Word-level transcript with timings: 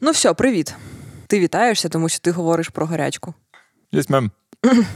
Ну 0.00 0.10
все, 0.10 0.34
привіт. 0.34 0.74
Ти 1.26 1.40
вітаєшся, 1.40 1.88
тому 1.88 2.08
що 2.08 2.18
ти 2.20 2.30
говориш 2.30 2.68
про 2.68 2.86
гарячку. 2.86 3.34
Єсть 3.92 4.10
мем. 4.10 4.30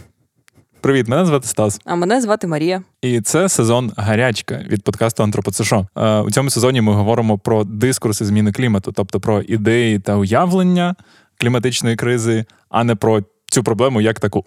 Привіт, 0.81 1.09
мене 1.09 1.27
звати 1.27 1.49
Стас. 1.49 1.81
А 1.85 1.95
мене 1.95 2.21
звати 2.21 2.47
Марія. 2.47 2.83
І 3.03 3.21
це 3.21 3.49
сезон 3.49 3.93
гарячка 3.97 4.65
від 4.69 4.83
подкасту 4.83 5.23
Антропоцешо. 5.23 5.87
Е, 5.97 6.21
У 6.21 6.31
цьому 6.31 6.51
сезоні 6.51 6.81
ми 6.81 6.93
говоримо 6.93 7.39
про 7.39 7.65
дискурси 7.65 8.25
зміни 8.25 8.53
клімату, 8.53 8.93
тобто 8.93 9.21
про 9.21 9.43
ідеї 9.43 9.99
та 9.99 10.17
уявлення 10.17 10.95
кліматичної 11.39 11.97
кризи, 11.97 12.45
а 12.69 12.85
не 12.85 12.95
про 12.95 13.23
цю 13.51 13.65
проблему 13.65 14.01
як 14.01 14.21
таку. 14.21 14.45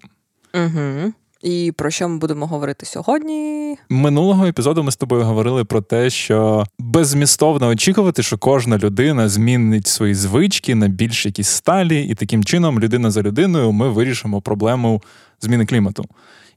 Угу. 0.53 1.13
І 1.45 1.73
про 1.77 1.91
що 1.91 2.09
ми 2.09 2.17
будемо 2.17 2.47
говорити 2.47 2.85
сьогодні? 2.85 3.77
Минулого 3.89 4.45
епізоду 4.45 4.83
ми 4.83 4.91
з 4.91 4.95
тобою 4.95 5.23
говорили 5.23 5.65
про 5.65 5.81
те, 5.81 6.09
що 6.09 6.65
беззмістовно 6.79 7.67
очікувати, 7.67 8.23
що 8.23 8.37
кожна 8.37 8.77
людина 8.77 9.29
змінить 9.29 9.87
свої 9.87 10.13
звички 10.13 10.75
на 10.75 10.87
більш 10.87 11.25
якісь 11.25 11.47
сталі, 11.47 12.03
і 12.03 12.15
таким 12.15 12.43
чином, 12.43 12.79
людина 12.79 13.11
за 13.11 13.21
людиною, 13.21 13.71
ми 13.71 13.89
вирішимо 13.89 14.41
проблему 14.41 15.01
зміни 15.41 15.65
клімату. 15.65 16.05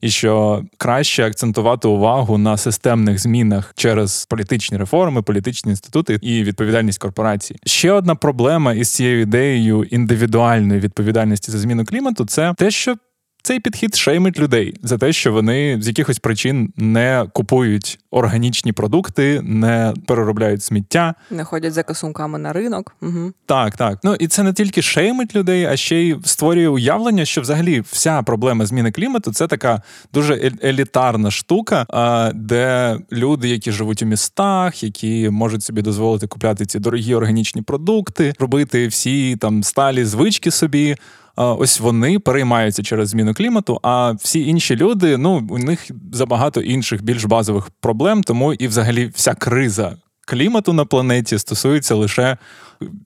І 0.01 0.11
що 0.11 0.63
краще 0.77 1.27
акцентувати 1.27 1.89
увагу 1.89 2.39
на 2.39 2.57
системних 2.57 3.19
змінах 3.19 3.73
через 3.77 4.27
політичні 4.27 4.79
реформи, 4.79 5.23
політичні 5.23 5.71
інститути 5.71 6.19
і 6.23 6.45
відповідальність 6.45 6.99
корпорацій. 6.99 7.57
Ще 7.67 7.93
одна 7.93 8.15
проблема 8.15 8.73
із 8.73 8.89
цією 8.89 9.21
ідеєю 9.21 9.85
індивідуальної 9.85 10.81
відповідальності 10.81 11.51
за 11.51 11.59
зміну 11.59 11.85
клімату 11.85 12.25
це 12.25 12.55
те, 12.57 12.71
що 12.71 12.95
цей 13.43 13.61
підхід 13.61 13.97
шеймить 13.97 14.39
людей 14.39 14.75
за 14.83 14.99
те, 14.99 15.13
що 15.13 15.33
вони 15.33 15.83
з 15.83 15.89
якихось 15.89 16.19
причин 16.19 16.73
не 16.77 17.27
купують 17.33 17.99
органічні 18.11 18.73
продукти, 18.73 19.41
не 19.45 19.95
переробляють 20.07 20.63
сміття, 20.63 21.15
не 21.31 21.45
ходять 21.45 21.73
за 21.73 21.83
косунками 21.83 22.39
на 22.39 22.53
ринок. 22.53 22.97
Угу. 23.03 23.33
Так, 23.47 23.77
так. 23.77 23.99
Ну 24.05 24.15
і 24.15 24.29
це 24.29 24.43
не 24.43 24.53
тільки 24.53 24.83
шеймить 24.83 25.37
людей, 25.37 25.65
а 25.65 25.77
ще 25.77 25.97
й 25.97 26.17
створює 26.25 26.69
уявлення, 26.69 27.25
що 27.25 27.41
взагалі 27.41 27.81
вся 27.81 28.23
проблема 28.23 28.67
зміни 28.67 28.91
клімату 28.93 29.33
це 29.33 29.47
така 29.47 29.83
дуже 30.13 30.53
елітарна 30.65 31.31
штука, 31.31 31.87
де 32.35 32.97
люди, 33.13 33.49
які 33.49 33.73
живуть 33.73 34.03
у 34.03 34.07
містах, 34.07 34.83
які 34.83 35.31
можуть 35.31 35.65
собі 35.65 35.83
дозволити 35.83 36.27
купляти 36.27 36.67
ці 36.67 36.79
дорогі 36.79 37.15
органічні 37.15 37.63
продукти, 37.63 38.35
робити 38.39 38.89
всі 38.89 39.37
там 39.37 39.63
сталі 39.63 40.05
звички 40.05 40.51
собі 40.51 40.97
ось 41.45 41.81
вони 41.81 42.19
переймаються 42.19 42.83
через 42.83 43.09
зміну 43.09 43.35
клімату. 43.35 43.81
А 43.83 44.13
всі 44.13 44.47
інші 44.47 44.77
люди, 44.77 45.17
ну 45.17 45.47
у 45.51 45.59
них 45.59 45.91
забагато 46.13 46.61
інших 46.61 47.03
більш 47.03 47.25
базових 47.25 47.71
проблем, 47.81 48.23
тому 48.23 48.55
і 48.55 48.69
взагалі 48.69 49.11
вся 49.15 49.35
криза. 49.35 49.97
Клімату 50.27 50.73
на 50.73 50.85
планеті 50.85 51.39
стосується 51.39 51.95
лише 51.95 52.37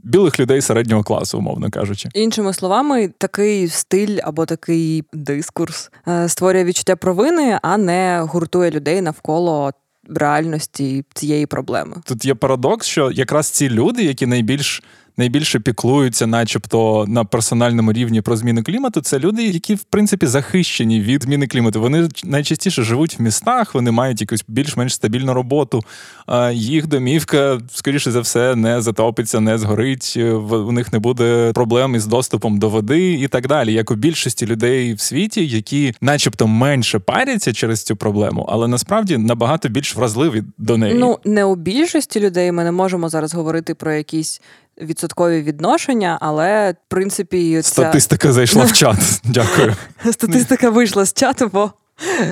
білих 0.02 0.40
людей 0.40 0.60
середнього 0.60 1.02
класу, 1.02 1.38
умовно 1.38 1.70
кажучи. 1.70 2.08
Іншими 2.14 2.52
словами, 2.52 3.08
такий 3.18 3.68
стиль 3.68 4.18
або 4.24 4.46
такий 4.46 5.04
дискурс 5.12 5.90
е, 6.08 6.28
створює 6.28 6.64
відчуття 6.64 6.96
провини, 6.96 7.58
а 7.62 7.76
не 7.76 8.20
гуртує 8.20 8.70
людей 8.70 9.00
навколо 9.00 9.72
реальності 10.08 11.04
цієї 11.14 11.46
проблеми. 11.46 11.96
Тут 12.04 12.24
є 12.24 12.34
парадокс, 12.34 12.86
що 12.86 13.10
якраз 13.10 13.46
ці 13.46 13.68
люди, 13.68 14.02
які 14.04 14.26
найбільш 14.26 14.82
найбільше 15.16 15.60
піклуються, 15.60 16.26
начебто 16.26 17.04
на 17.08 17.24
персональному 17.24 17.92
рівні 17.92 18.20
про 18.20 18.36
зміну 18.36 18.62
клімату, 18.62 19.00
це 19.00 19.18
люди, 19.18 19.44
які 19.44 19.74
в 19.74 19.82
принципі 19.82 20.26
захищені 20.26 21.00
від 21.00 21.22
зміни 21.22 21.46
клімату. 21.46 21.80
Вони 21.80 22.08
найчастіше 22.24 22.82
живуть 22.82 23.18
в 23.18 23.22
містах, 23.22 23.74
вони 23.74 23.90
мають 23.90 24.20
якусь 24.20 24.44
більш-менш 24.48 24.94
стабільну 24.94 25.34
роботу. 25.34 25.80
Їх 26.52 26.86
домівка, 26.86 27.60
скоріше 27.72 28.10
за 28.10 28.20
все, 28.20 28.54
не 28.54 28.82
затопиться, 28.82 29.40
не 29.40 29.58
згорить. 29.58 30.14
У 30.50 30.72
них 30.72 30.92
не 30.92 30.98
буде 30.98 31.52
проблем 31.54 31.94
із 31.94 32.06
доступом 32.06 32.58
до 32.58 32.68
води 32.68 33.12
і 33.12 33.28
так 33.28 33.48
далі. 33.48 33.72
Як 33.72 33.90
у 33.90 33.94
більшості 33.94 34.46
людей 34.46 34.94
в 34.94 35.00
світі, 35.00 35.46
які, 35.46 35.94
начебто, 36.00 36.46
менше 36.46 36.98
паряться 36.98 37.52
через 37.52 37.82
цю 37.82 37.96
проблему, 37.96 38.46
але 38.48 38.68
насправді 38.68 39.18
набагато 39.18 39.68
більш 39.68 39.96
вразливі 39.96 40.42
до 40.58 40.76
неї. 40.76 40.94
Ну 40.94 41.18
не 41.24 41.44
у 41.44 41.56
більшості 41.56 42.20
людей 42.20 42.52
ми 42.52 42.64
не 42.64 42.72
можемо 42.72 43.08
зараз 43.08 43.34
говорити 43.34 43.74
про 43.74 43.92
якісь 43.92 44.40
відсоткові 44.82 45.42
відношення, 45.42 46.18
але 46.20 46.70
в 46.70 46.74
принципі 46.88 47.56
ця... 47.62 47.70
статистика 47.70 48.32
зайшла 48.32 48.64
в 48.64 48.72
чат. 48.72 48.96
Дякую. 49.24 49.76
Статистика 50.12 50.70
вийшла 50.70 51.04
з 51.04 51.12
чату, 51.12 51.50
бо 51.52 51.70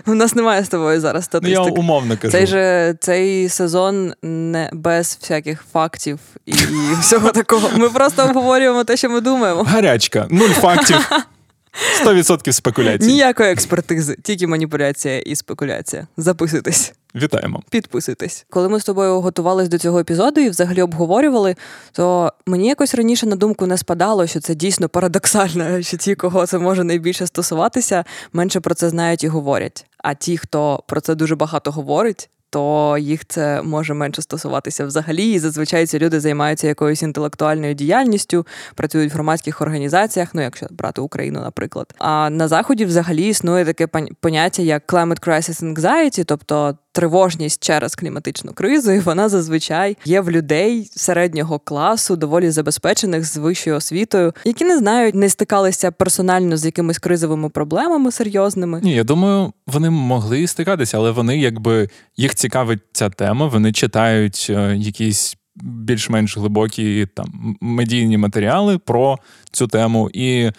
у 0.06 0.14
нас 0.14 0.34
немає 0.34 0.64
з 0.64 0.68
тобою 0.68 1.00
зараз 1.00 1.24
статистики. 1.24 1.60
Ну, 1.60 1.66
я 1.66 1.72
умовно 1.72 2.16
кажу. 2.16 2.32
Цей 2.32 2.46
же 2.46 2.94
цей 3.00 3.48
сезон 3.48 4.14
не 4.22 4.70
без 4.72 5.18
всяких 5.20 5.64
фактів 5.72 6.18
і 6.46 6.52
всього 7.00 7.28
такого. 7.32 7.70
Ми 7.76 7.90
просто 7.90 8.24
обговорюємо 8.24 8.84
те, 8.84 8.96
що 8.96 9.10
ми 9.10 9.20
думаємо. 9.20 9.62
Гарячка, 9.62 10.26
нуль 10.30 10.48
фактів. 10.48 11.10
100% 12.04 12.52
спекуляцій. 12.52 13.06
Ніякої 13.06 13.52
експертизи, 13.52 14.16
тільки 14.22 14.46
маніпуляція 14.46 15.18
і 15.18 15.36
спекуляція. 15.36 16.06
Записуйтесь. 16.16 16.92
Вітаємо. 17.14 17.62
Підписуйтесь. 17.70 18.46
Коли 18.50 18.68
ми 18.68 18.80
з 18.80 18.84
тобою 18.84 19.20
готувались 19.20 19.68
до 19.68 19.78
цього 19.78 19.98
епізоду 19.98 20.40
і 20.40 20.50
взагалі 20.50 20.82
обговорювали, 20.82 21.56
то 21.92 22.32
мені 22.46 22.68
якось 22.68 22.94
раніше 22.94 23.26
на 23.26 23.36
думку 23.36 23.66
не 23.66 23.78
спадало, 23.78 24.26
що 24.26 24.40
це 24.40 24.54
дійсно 24.54 24.88
парадоксально, 24.88 25.82
що 25.82 25.96
ті, 25.96 26.14
кого 26.14 26.46
це 26.46 26.58
може 26.58 26.84
найбільше 26.84 27.26
стосуватися, 27.26 28.04
менше 28.32 28.60
про 28.60 28.74
це 28.74 28.88
знають 28.88 29.24
і 29.24 29.28
говорять. 29.28 29.86
А 29.98 30.14
ті, 30.14 30.38
хто 30.38 30.82
про 30.86 31.00
це 31.00 31.14
дуже 31.14 31.36
багато 31.36 31.70
говорить, 31.70 32.30
то 32.50 32.96
їх 32.98 33.24
це 33.26 33.62
може 33.62 33.94
менше 33.94 34.22
стосуватися 34.22 34.86
взагалі. 34.86 35.32
І 35.32 35.38
зазвичай 35.38 35.86
ці 35.86 35.98
люди 35.98 36.20
займаються 36.20 36.66
якоюсь 36.66 37.02
інтелектуальною 37.02 37.74
діяльністю, 37.74 38.46
працюють 38.74 39.12
в 39.12 39.14
громадських 39.14 39.60
організаціях, 39.60 40.28
ну 40.34 40.42
якщо 40.42 40.66
брати 40.70 41.00
Україну, 41.00 41.40
наприклад. 41.40 41.94
А 41.98 42.30
на 42.30 42.48
заході 42.48 42.84
взагалі 42.84 43.28
існує 43.28 43.64
таке 43.64 43.86
поняття 44.20 44.62
як 44.62 44.86
climate 44.86 45.28
crisis 45.28 45.74
anxiety, 45.74 46.24
тобто 46.24 46.76
тривожність 46.92 47.62
через 47.62 47.94
кліматичну 47.94 48.52
кризу, 48.52 48.92
і 48.92 48.98
вона 48.98 49.28
зазвичай 49.28 49.96
є 50.04 50.20
в 50.20 50.30
людей 50.30 50.90
середнього 50.96 51.58
класу, 51.58 52.16
доволі 52.16 52.50
забезпечених 52.50 53.24
з 53.24 53.36
вищою 53.36 53.76
освітою, 53.76 54.32
які 54.44 54.64
не 54.64 54.78
знають, 54.78 55.14
не 55.14 55.28
стикалися 55.28 55.90
персонально 55.90 56.56
з 56.56 56.64
якимись 56.64 56.98
кризовими 56.98 57.48
проблемами 57.48 58.12
серйозними. 58.12 58.80
Ні, 58.82 58.94
я 58.94 59.04
думаю, 59.04 59.52
вони 59.66 59.90
могли 59.90 60.46
стикатися, 60.46 60.96
але 60.96 61.10
вони, 61.10 61.38
якби 61.38 61.88
їх 62.16 62.34
цікавить 62.40 62.80
ця 62.92 63.10
тема, 63.10 63.46
вони 63.46 63.72
читають 63.72 64.46
е, 64.50 64.76
якісь. 64.76 65.36
Більш-менш 65.62 66.36
глибокі 66.36 67.06
там 67.14 67.56
медійні 67.60 68.18
матеріали 68.18 68.78
про 68.78 69.18
цю 69.52 69.66
тему, 69.66 70.10
і 70.12 70.50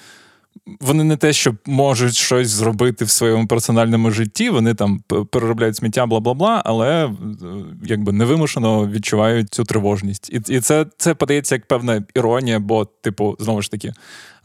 вони 0.82 1.04
не 1.04 1.18
те, 1.18 1.34
що 1.34 1.56
можуть 1.66 2.16
щось 2.16 2.50
зробити 2.50 3.06
в 3.06 3.10
своєму 3.10 3.48
персональному 3.48 4.12
житті, 4.12 4.50
вони 4.50 4.74
там 4.74 5.04
переробляють 5.32 5.76
сміття, 5.76 6.06
бла 6.06 6.20
бла 6.20 6.34
бла, 6.34 6.62
але 6.66 7.06
е, 7.06 7.12
якби 7.84 8.12
невимушено 8.12 8.88
відчувають 8.88 9.54
цю 9.54 9.64
тривожність. 9.64 10.30
І 10.30 10.56
і 10.56 10.60
це 10.60 10.86
це 10.98 11.14
подається 11.14 11.56
як 11.56 11.66
певна 11.66 12.04
іронія, 12.14 12.60
бо, 12.60 12.86
типу, 12.86 13.36
знову 13.40 13.62
ж 13.62 13.72
таки, 13.72 13.94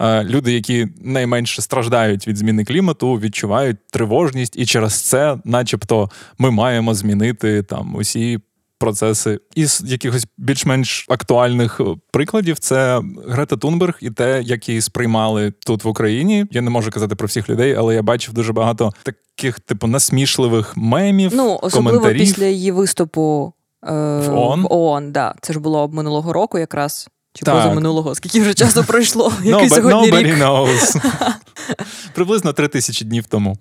е, 0.00 0.24
люди, 0.24 0.52
які 0.52 0.88
найменше 1.00 1.62
страждають 1.62 2.28
від 2.28 2.36
зміни 2.36 2.64
клімату, 2.64 3.14
відчувають 3.14 3.76
тривожність, 3.90 4.56
і 4.56 4.66
через 4.66 5.02
це, 5.02 5.38
начебто, 5.44 6.10
ми 6.38 6.50
маємо 6.50 6.94
змінити 6.94 7.62
там 7.62 7.94
усі 7.94 8.38
процеси. 8.78 9.40
Із 9.54 9.82
якихось 9.86 10.26
більш-менш 10.38 11.06
актуальних 11.08 11.80
е, 11.80 11.84
прикладів 12.12 12.58
це 12.58 13.02
Грета 13.28 13.56
Тунберг 13.56 13.98
і 14.00 14.10
те, 14.10 14.42
як 14.44 14.68
її 14.68 14.80
сприймали 14.80 15.52
тут 15.66 15.84
в 15.84 15.88
Україні. 15.88 16.46
Я 16.50 16.60
не 16.60 16.70
можу 16.70 16.90
казати 16.90 17.14
про 17.14 17.26
всіх 17.26 17.48
людей, 17.50 17.74
але 17.74 17.94
я 17.94 18.02
бачив 18.02 18.34
дуже 18.34 18.52
багато 18.52 18.92
таких, 19.02 19.60
типу, 19.60 19.86
насмішливих 19.86 20.76
мемів. 20.76 21.32
Ну, 21.34 21.58
особливо 21.62 21.98
коментарів. 21.98 22.20
після 22.20 22.46
її 22.46 22.70
виступу 22.70 23.52
е, 23.86 23.92
в 24.20 24.34
ООН. 24.34 24.62
В 24.62 24.72
ООН, 24.72 25.12
да. 25.12 25.34
Це 25.40 25.52
ж 25.52 25.60
було 25.60 25.88
минулого 25.88 26.32
року 26.32 26.58
якраз. 26.58 27.08
Чи 27.36 27.44
так. 27.44 27.54
поза 27.54 27.74
минулого? 27.74 28.14
Скільки 28.14 28.40
вже 28.40 28.54
часу 28.54 28.84
пройшло? 28.88 29.32
Який 29.44 29.70
сьогодні 29.70 30.10
рік? 30.10 30.36
knows. 30.36 31.00
Приблизно 32.14 32.52
три 32.52 32.68
тисячі 32.68 33.04
днів 33.04 33.24
тому. 33.26 33.56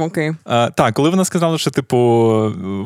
Окей. 0.00 0.30
Mm, 0.30 0.36
okay. 0.44 0.72
Так, 0.74 0.94
коли 0.94 1.10
вона 1.10 1.24
сказала, 1.24 1.58
що 1.58 1.70
типу 1.70 1.98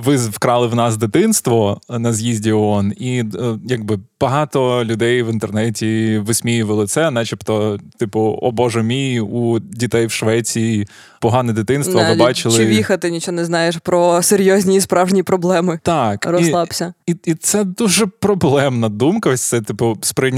ви 0.05 0.17
вкрали 0.17 0.67
в 0.67 0.75
нас 0.75 0.97
дитинство 0.97 1.81
на 1.89 2.13
з'їзді 2.13 2.53
ООН, 2.53 2.93
і 2.97 3.19
е, 3.19 3.59
якби 3.65 3.99
багато 4.21 4.85
людей 4.85 5.23
в 5.23 5.31
інтернеті 5.31 6.19
висміювали 6.19 6.87
це, 6.87 7.11
начебто, 7.11 7.79
типу, 7.99 8.39
о 8.43 8.51
Боже 8.51 8.83
мій, 8.83 9.21
у 9.21 9.59
дітей 9.59 10.07
в 10.07 10.11
Швеції 10.11 10.89
погане 11.21 11.53
дитинство. 11.53 12.05
ви 12.09 12.15
бачили... 12.15 12.57
Чи 12.57 12.67
віхати 12.67 13.11
нічого 13.11 13.37
не 13.37 13.45
знаєш 13.45 13.77
про 13.77 14.23
серйозні 14.23 14.77
і 14.77 14.81
справжні 14.81 15.23
проблеми. 15.23 15.81
Так. 15.83 16.27
Розслабся. 16.27 16.95
І, 17.07 17.13
і, 17.13 17.19
і 17.25 17.35
це 17.35 17.65
дуже 17.65 18.07
проблемна 18.07 18.89
думка. 18.89 19.31
Ось 19.31 19.41
це, 19.41 19.61
типу, 19.61 19.99
сприйняття 20.01 20.30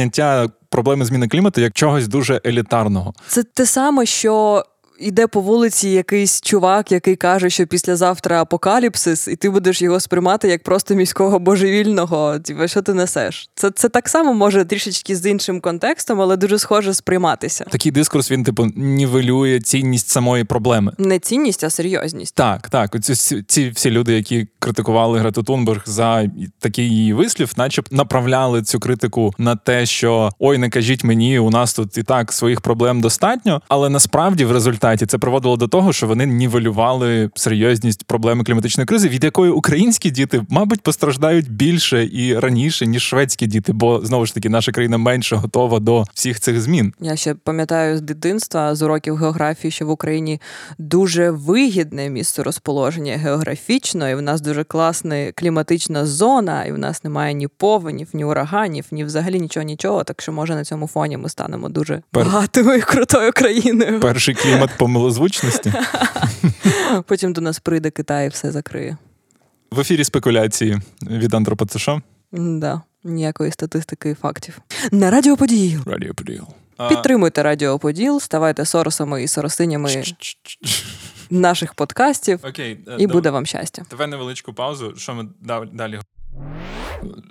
проблеми 0.68 1.04
зміни 1.04 1.28
клімату 1.28 1.60
як 1.60 1.72
чогось 1.72 2.08
дуже 2.08 2.40
елітарного. 2.46 3.12
Це 3.28 3.42
те 3.42 3.66
саме, 3.66 4.06
що 4.06 4.64
йде 5.02 5.26
по 5.26 5.40
вулиці 5.40 5.88
якийсь 5.88 6.40
чувак, 6.40 6.92
який 6.92 7.16
каже, 7.16 7.50
що 7.50 7.66
післязавтра 7.66 8.42
апокаліпсис, 8.42 9.28
і 9.28 9.36
ти 9.36 9.50
будеш 9.50 9.82
його 9.82 10.00
сприймати 10.00 10.48
як 10.48 10.62
просто 10.62 10.94
міського 10.94 11.38
божевільного. 11.38 12.38
Типа, 12.38 12.68
що 12.68 12.82
ти 12.82 12.94
несеш? 12.94 13.50
Це 13.54 13.70
це 13.70 13.88
так 13.88 14.08
само 14.08 14.34
може 14.34 14.64
трішечки 14.64 15.16
з 15.16 15.26
іншим 15.26 15.60
контекстом, 15.60 16.20
але 16.20 16.36
дуже 16.36 16.58
схоже 16.58 16.94
сприйматися. 16.94 17.64
Такий 17.64 17.92
дискурс 17.92 18.30
він, 18.30 18.44
типу, 18.44 18.66
нівелює 18.76 19.60
цінність 19.60 20.08
самої 20.08 20.44
проблеми. 20.44 20.92
Не 20.98 21.18
цінність, 21.18 21.64
а 21.64 21.70
серйозність. 21.70 22.34
Так, 22.34 22.68
так. 22.68 23.00
Ці, 23.00 23.42
ці 23.42 23.70
всі 23.70 23.90
люди, 23.90 24.14
які 24.14 24.48
критикували 24.58 25.18
Грету 25.18 25.42
Тунберг 25.42 25.82
за 25.86 26.30
такий 26.58 26.88
її 26.88 27.12
вислів, 27.12 27.52
начеб 27.56 27.88
направляли 27.90 28.62
цю 28.62 28.80
критику 28.80 29.34
на 29.38 29.56
те, 29.56 29.86
що 29.86 30.30
ой, 30.38 30.58
не 30.58 30.70
кажіть 30.70 31.04
мені, 31.04 31.38
у 31.38 31.50
нас 31.50 31.74
тут 31.74 31.98
і 31.98 32.02
так 32.02 32.32
своїх 32.32 32.60
проблем 32.60 33.00
достатньо. 33.00 33.62
Але 33.68 33.88
насправді 33.88 34.44
в 34.44 34.52
результаті 34.52 34.91
це 34.96 35.18
приводило 35.18 35.56
до 35.56 35.68
того, 35.68 35.92
що 35.92 36.06
вони 36.06 36.26
нівелювали 36.26 37.30
серйозність 37.34 38.04
проблеми 38.04 38.44
кліматичної 38.44 38.86
кризи, 38.86 39.08
від 39.08 39.24
якої 39.24 39.52
українські 39.52 40.10
діти, 40.10 40.42
мабуть, 40.48 40.80
постраждають 40.80 41.52
більше 41.52 42.08
і 42.12 42.38
раніше 42.38 42.86
ніж 42.86 43.02
шведські 43.02 43.46
діти, 43.46 43.72
бо 43.72 44.00
знову 44.04 44.26
ж 44.26 44.34
таки 44.34 44.48
наша 44.48 44.72
країна 44.72 44.98
менше 44.98 45.36
готова 45.36 45.80
до 45.80 46.04
всіх 46.14 46.40
цих 46.40 46.60
змін. 46.60 46.92
Я 47.00 47.16
ще 47.16 47.34
пам'ятаю 47.34 47.96
з 47.96 48.00
дитинства 48.00 48.74
з 48.74 48.82
уроків 48.82 49.16
географії, 49.16 49.70
що 49.70 49.86
в 49.86 49.90
Україні 49.90 50.40
дуже 50.78 51.30
вигідне 51.30 52.10
місце 52.10 52.42
розположення 52.42 53.16
географічно, 53.16 54.10
і 54.10 54.14
в 54.14 54.22
нас 54.22 54.40
дуже 54.40 54.64
класна 54.64 55.32
кліматична 55.32 56.06
зона, 56.06 56.64
і 56.64 56.72
в 56.72 56.78
нас 56.78 57.04
немає 57.04 57.34
ні 57.34 57.48
повенів, 57.48 58.08
ні 58.12 58.24
ураганів, 58.24 58.84
ні 58.90 59.04
взагалі 59.04 59.40
нічого, 59.40 59.64
нічого. 59.64 60.04
Так 60.04 60.22
що 60.22 60.32
може 60.32 60.54
на 60.54 60.64
цьому 60.64 60.86
фоні 60.86 61.16
ми 61.16 61.28
станемо 61.28 61.68
дуже 61.68 62.02
Пер... 62.10 62.24
багатою 62.24 62.74
і 62.74 62.80
крутою 62.80 63.32
країною. 63.32 64.00
Перший 64.00 64.34
клімат 64.34 64.70
по 64.82 64.88
милозвучності. 64.88 65.72
Потім 67.06 67.32
до 67.32 67.40
нас 67.40 67.58
прийде 67.58 67.90
Китай 67.90 68.26
і 68.26 68.28
все 68.28 68.50
закриє. 68.52 68.96
В 69.70 69.80
ефірі 69.80 70.04
спекуляції 70.04 70.78
від 71.02 71.34
Антропоцеша. 71.34 72.02
Да, 72.32 72.82
ніякої 73.04 73.50
статистики 73.50 74.10
і 74.10 74.14
фактів. 74.14 74.58
На 74.92 75.10
Радіо 75.10 75.36
Поділ. 75.36 75.80
Радіо 75.86 76.14
Поділ. 76.14 76.44
Підтримуйте 76.88 77.42
Радіо 77.42 77.78
Поділ, 77.78 78.20
ставайте 78.20 78.64
соросами 78.64 79.22
і 79.22 79.28
соросинями 79.28 80.02
наших 81.30 81.74
подкастів, 81.74 82.40
Окей, 82.42 82.84
і 82.98 83.06
буде 83.06 83.30
вам 83.30 83.46
щастя. 83.46 83.82
Давай 83.90 84.06
невеличку 84.06 84.52
паузу. 84.52 84.94
Що 84.96 85.14
ми 85.14 85.28
далі? 85.72 86.00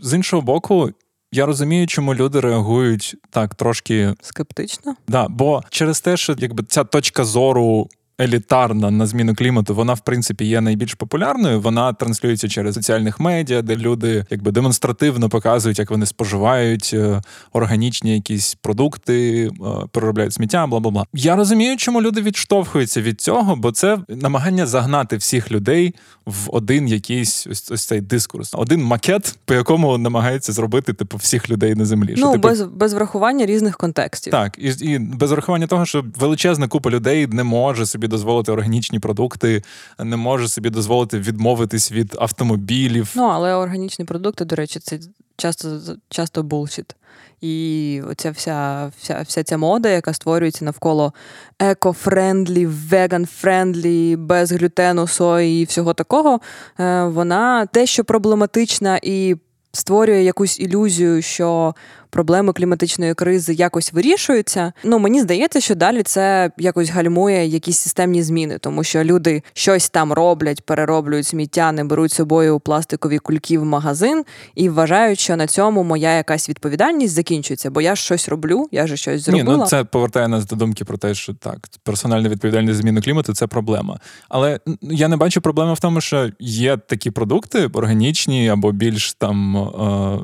З 0.01 0.13
іншого 0.13 0.42
боку. 0.42 0.92
Я 1.33 1.45
розумію, 1.45 1.88
чому 1.88 2.16
люди 2.16 2.39
реагують 2.39 3.16
так 3.30 3.56
трошки 3.56 4.13
скептично. 4.22 4.95
Да, 5.07 5.28
Бо 5.28 5.63
через 5.69 6.01
те, 6.01 6.18
що 6.18 6.36
якби 6.38 6.63
ця 6.63 6.83
точка 6.83 7.24
зору 7.24 7.89
елітарна 8.21 8.91
на 8.91 9.06
зміну 9.06 9.35
клімату, 9.35 9.75
вона 9.75 9.94
в 9.94 10.00
принципі 10.00 10.45
є 10.45 10.62
найбільш 10.62 10.94
популярною. 10.94 11.62
Вона 11.62 11.94
транслюється 11.94 12.50
через 12.50 12.75
соціальних 12.75 13.19
медіа, 13.19 13.62
де 13.62 13.75
люди 13.75 14.25
якби 14.29 14.51
демонстративно 14.51 15.29
показують, 15.29 15.79
як 15.79 15.91
вони 15.91 16.06
споживають 16.06 16.91
е, 16.94 17.21
органічні 17.53 18.13
якісь 18.13 18.56
продукти, 18.56 19.47
е, 19.47 19.51
переробляють 19.91 20.33
сміття, 20.33 20.68
бла 20.68 20.79
бла 20.79 20.91
бла. 20.91 21.06
Я 21.13 21.35
розумію, 21.35 21.77
чому 21.77 22.01
люди 22.01 22.21
відштовхуються 22.21 23.01
від 23.01 23.21
цього, 23.21 23.56
бо 23.56 23.71
це 23.71 23.97
намагання 24.09 24.65
загнати 24.65 25.18
всіх 25.18 25.51
людей 25.51 25.95
в 26.25 26.47
один 26.47 26.88
якийсь 26.88 27.47
ось 27.47 27.71
ось 27.71 27.85
цей 27.85 28.01
дискурс, 28.01 28.53
один 28.57 28.83
макет, 28.83 29.38
по 29.45 29.53
якому 29.53 29.97
намагається 29.97 30.51
зробити 30.51 30.94
типу 30.94 31.18
всіх 31.18 31.50
людей 31.50 31.75
на 31.75 31.85
землі. 31.85 32.13
Ну 32.18 32.18
що, 32.18 32.31
типу... 32.31 32.47
без 32.47 32.62
без 32.62 32.94
врахування 32.94 33.45
різних 33.45 33.77
контекстів. 33.77 34.31
Так, 34.31 34.57
і 34.57 34.68
і 34.68 35.00
без 35.00 35.31
врахування 35.31 35.68
того, 35.68 35.85
що 35.85 36.06
величезна 36.19 36.68
купа 36.68 36.89
людей 36.89 37.27
не 37.27 37.44
може 37.44 37.85
собі 37.85 38.07
дозволити 38.12 38.52
органічні 38.52 39.00
продукти, 39.00 39.63
не 40.00 40.18
може 40.18 40.48
собі 40.48 40.69
дозволити 40.69 41.19
відмовитись 41.19 41.92
від 41.92 42.16
автомобілів. 42.19 43.13
Ну 43.16 43.24
але 43.24 43.54
органічні 43.54 44.06
продукти, 44.06 44.46
до 44.46 44.56
речі, 44.56 44.80
це 44.80 45.00
часто 45.38 45.80
часто 46.10 46.44
bullshit. 46.44 46.95
І 47.42 48.02
оця 48.10 48.31
вся 48.31 48.92
вся, 49.00 49.22
вся 49.28 49.44
ця 49.44 49.58
мода, 49.58 49.90
яка 49.90 50.13
створюється 50.13 50.66
навколо 50.66 51.13
eco-friendly, 51.60 52.68
vegan-friendly, 52.68 54.18
без 54.18 54.52
глютену, 54.52 55.07
сої 55.07 55.62
і 55.62 55.66
всього 55.66 55.94
такого, 55.94 56.40
е, 56.80 57.04
вона 57.04 57.68
дещо 57.74 58.04
проблематична 58.04 59.00
і 59.04 59.36
створює 59.74 60.24
якусь 60.24 60.60
ілюзію, 60.60 61.22
що 61.22 61.75
проблеми 62.12 62.54
кліматичної 62.54 63.13
кризи 63.13 63.54
якось 63.54 63.94
вирішуються. 63.94 64.74
Ну 64.84 65.00
мені 65.00 65.22
здається, 65.22 65.62
що 65.62 65.75
далі 65.75 66.04
це 66.04 66.52
якось 66.58 66.90
гальмує 66.90 67.46
якісь 67.46 67.78
системні 67.78 68.24
зміни, 68.24 68.58
тому 68.58 68.84
що 68.84 69.04
люди 69.04 69.44
щось 69.54 69.90
там 69.90 70.13
роблять, 70.13 70.66
перероблюють 70.66 71.28
сміття, 71.28 71.72
не 71.72 71.84
беруть 71.84 72.12
з 72.12 72.16
собою 72.16 72.60
пластикові 72.60 73.19
кульки 73.19 73.58
в 73.60 73.66
магазин 73.66 74.24
і 74.56 74.69
вважають, 74.69 75.19
що 75.19 75.36
на 75.36 75.48
цьому 75.48 75.84
моя 75.84 76.16
якась 76.16 76.50
відповідальність 76.50 77.13
закінчується, 77.13 77.72
бо 77.72 77.81
я 77.81 77.96
ж 77.96 78.04
щось 78.04 78.30
роблю, 78.30 78.68
я 78.72 78.88
ж 78.88 78.98
щось 78.98 79.22
зробила. 79.22 79.54
Ні, 79.54 79.57
ну 79.57 79.66
це 79.66 79.84
повертає 79.84 80.28
нас 80.28 80.46
до 80.46 80.56
думки 80.56 80.86
про 80.86 80.98
те, 80.98 81.14
що 81.14 81.34
так, 81.34 81.69
персональна 81.84 82.30
відповідальність 82.30 82.75
за 82.75 82.81
зміну 82.81 83.02
клімату 83.02 83.34
це 83.34 83.48
проблема. 83.48 84.00
Але 84.30 84.60
я 84.81 85.07
не 85.07 85.18
бачу 85.18 85.42
проблеми 85.42 85.74
в 85.74 85.80
тому, 85.80 86.02
що 86.02 86.30
є 86.40 86.78
такі 86.78 87.12
продукти 87.12 87.69
органічні 87.74 88.50
або 88.50 88.72
більш 88.72 89.14
там 89.14 89.57
е, 89.57 90.19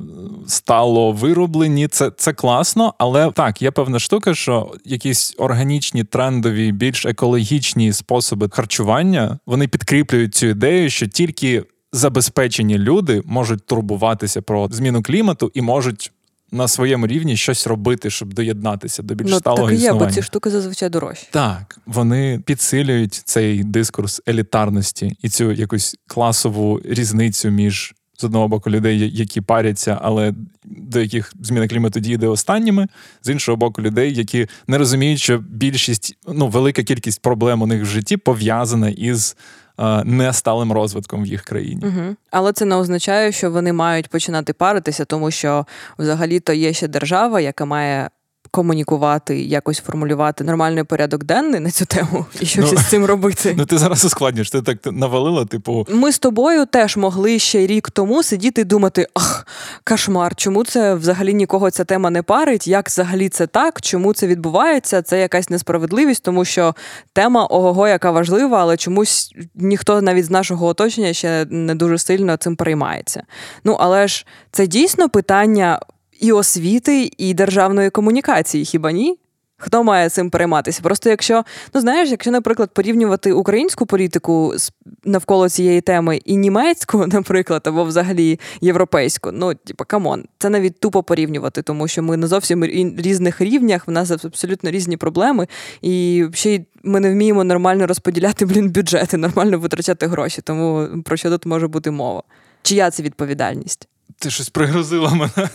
стало 0.48 1.12
вироблені 1.12 1.77
ні, 1.78 1.88
це 1.88 2.12
це 2.18 2.34
класно, 2.34 2.94
але 2.98 3.32
так, 3.32 3.62
є 3.62 3.72
певна 3.72 4.00
штука, 4.00 4.36
що 4.36 4.74
якісь 4.86 5.36
органічні, 5.38 6.04
трендові, 6.04 6.72
більш 6.72 7.06
екологічні 7.06 7.94
способи 7.94 8.50
харчування 8.52 9.40
вони 9.46 9.68
підкріплюють 9.68 10.36
цю 10.36 10.48
ідею, 10.48 10.90
що 10.90 11.08
тільки 11.08 11.64
забезпечені 11.94 12.78
люди 12.78 13.22
можуть 13.26 13.66
турбуватися 13.66 14.42
про 14.42 14.70
зміну 14.72 15.04
клімату 15.04 15.52
і 15.54 15.62
можуть. 15.62 16.12
На 16.52 16.68
своєму 16.68 17.08
рівні 17.08 17.38
щось 17.38 17.68
робити, 17.68 18.10
щоб 18.10 18.34
доєднатися 18.34 19.04
до 19.04 19.16
більш 19.16 19.32
ну, 19.32 19.38
сталого 19.38 19.64
так 19.64 19.74
і 19.74 19.76
є, 19.76 19.82
існування. 19.82 20.08
бо 20.08 20.16
ці 20.16 20.22
штуки 20.22 20.50
зазвичай 20.50 20.90
дорожчі. 20.90 21.28
Так, 21.32 21.80
вони 21.86 22.42
підсилюють 22.46 23.14
цей 23.14 23.64
дискурс 23.64 24.22
елітарності 24.28 25.18
і 25.22 25.30
цю 25.30 25.52
якусь 25.52 25.96
класову 26.08 26.82
різницю 26.86 27.50
між 27.50 27.94
з 28.18 28.24
одного 28.24 28.48
боку 28.48 28.70
людей, 28.70 29.12
які 29.14 29.42
паряться, 29.42 30.00
але 30.02 30.34
до 30.66 31.00
яких 31.00 31.34
зміна 31.42 31.68
клімату 31.68 32.00
дійде 32.00 32.28
останніми, 32.28 32.88
з 33.24 33.30
іншого 33.30 33.56
боку, 33.56 33.82
людей, 33.82 34.14
які 34.14 34.48
не 34.68 34.78
розуміють, 34.78 35.20
що 35.20 35.38
більшість, 35.50 36.18
ну 36.28 36.48
велика 36.48 36.84
кількість 36.84 37.22
проблем 37.22 37.62
у 37.62 37.68
них 37.68 37.82
в 37.82 37.86
житті 37.86 38.18
пов'язана 38.18 38.90
із. 38.90 39.36
Е, 39.80 40.04
несталим 40.04 40.72
розвитком 40.72 41.24
в 41.24 41.26
їх 41.26 41.42
країні, 41.42 41.82
Угу. 41.86 42.16
але 42.32 42.54
це 42.54 42.66
не 42.66 42.76
означає, 42.76 43.32
що 43.32 43.52
вони 43.52 43.74
мають 43.74 44.08
починати 44.10 44.54
паритися, 44.54 45.06
тому 45.06 45.32
що 45.32 45.66
взагалі 46.00 46.40
то 46.40 46.54
є 46.54 46.74
ще 46.74 46.88
держава, 46.88 47.42
яка 47.42 47.66
має 47.66 48.10
комунікувати, 48.58 49.42
якось 49.42 49.80
формулювати 49.80 50.44
нормальний 50.44 50.84
порядок 50.84 51.24
денний 51.24 51.60
на 51.60 51.72
цю 51.72 51.86
тему 51.86 52.26
і 52.40 52.46
щось 52.46 52.72
ну, 52.72 52.78
з 52.78 52.90
цим 52.90 53.06
робити. 53.06 53.54
Ну 53.58 53.66
ти 53.66 53.78
зараз 53.78 54.06
ускладніш, 54.06 54.50
ти 54.50 54.62
так 54.62 54.78
навалила, 54.86 55.46
типу. 55.46 55.88
Ми 55.90 56.12
з 56.12 56.20
тобою 56.20 56.66
теж 56.66 56.98
могли 56.98 57.40
ще 57.40 57.68
рік 57.68 57.92
тому 57.92 58.24
сидіти 58.24 58.62
і 58.62 58.64
думати: 58.64 59.08
ах, 59.14 59.48
кошмар, 59.84 60.36
чому 60.36 60.64
це 60.64 60.96
взагалі 60.96 61.34
нікого 61.34 61.72
ця 61.72 61.84
тема 61.84 62.10
не 62.10 62.22
парить? 62.22 62.68
Як 62.68 62.88
взагалі 62.88 63.30
це 63.30 63.48
так? 63.48 63.82
Чому 63.82 64.14
це 64.14 64.28
відбувається? 64.28 65.02
Це 65.02 65.20
якась 65.20 65.50
несправедливість, 65.50 66.24
тому 66.24 66.46
що 66.46 66.76
тема 67.14 67.46
ого, 67.46 67.88
яка 67.88 68.12
важлива, 68.12 68.62
але 68.62 68.78
чомусь 68.78 69.36
ніхто 69.56 70.02
навіть 70.02 70.26
з 70.26 70.30
нашого 70.30 70.68
оточення 70.68 71.14
ще 71.14 71.46
не 71.50 71.76
дуже 71.76 71.98
сильно 71.98 72.38
цим 72.38 72.56
переймається. 72.56 73.24
Ну 73.64 73.78
але 73.80 74.08
ж 74.08 74.26
це 74.52 74.68
дійсно 74.68 75.10
питання 75.10 75.80
і 76.20 76.32
освіти, 76.32 77.12
і 77.18 77.34
державної 77.34 77.90
комунікації, 77.90 78.66
хіба 78.66 78.92
ні? 78.92 79.18
Хто 79.60 79.84
має 79.84 80.10
цим 80.10 80.30
перейматися? 80.30 80.82
Просто 80.82 81.10
якщо, 81.10 81.44
ну 81.74 81.82
знаєш, 81.82 82.10
якщо, 82.10 82.32
наприклад, 82.32 82.70
порівнювати 82.74 83.34
українську 83.34 83.86
політику 83.86 84.54
навколо 85.04 85.50
цієї 85.50 85.82
теми 85.82 86.18
і 86.18 86.36
німецьку, 86.36 87.08
наприклад, 87.12 87.62
або 87.66 87.84
взагалі 87.84 88.40
європейську, 88.62 89.32
ну 89.32 89.54
типу, 89.54 89.84
come 89.88 90.09
on, 90.09 90.26
це 90.38 90.50
навіть 90.50 90.80
тупо 90.80 91.04
порівнювати, 91.04 91.62
тому 91.62 91.88
що 91.88 92.04
ми 92.04 92.18
на 92.18 92.28
зовсім 92.28 92.66
різних 92.98 93.42
рівнях, 93.42 93.88
в 93.88 93.92
нас 93.92 94.12
абсолютно 94.12 94.72
різні 94.72 94.98
проблеми, 94.98 95.48
і 95.82 96.26
ще 96.34 96.52
й 96.52 96.66
ми 96.84 97.00
не 97.00 97.12
вміємо 97.12 97.44
нормально 97.44 97.88
розподіляти 97.88 98.46
блін 98.46 98.70
бюджети, 98.70 99.18
нормально 99.18 99.60
витрачати 99.60 100.08
гроші. 100.08 100.42
Тому 100.42 100.88
про 101.06 101.18
що 101.18 101.30
тут 101.30 101.46
може 101.46 101.68
бути 101.68 101.92
мова? 101.92 102.24
Чия 102.62 102.92
це 102.92 103.04
відповідальність? 103.04 103.88
Ти 104.20 104.30
щось 104.30 104.50
пригрозила 104.50 105.14
мене. 105.14 105.50